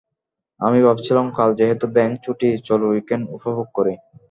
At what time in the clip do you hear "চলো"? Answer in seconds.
2.67-2.85